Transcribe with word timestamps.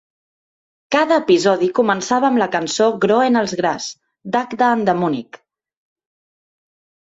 Cada 0.93 1.17
episodi 1.23 1.67
començava 1.79 2.27
amb 2.29 2.41
la 2.43 2.47
cançó 2.55 2.87
"Groen 3.03 3.37
als 3.43 3.53
gras" 3.61 3.91
d'Acda 4.37 4.71
en 4.79 4.83
De 4.89 4.97
Munnik. 5.03 5.39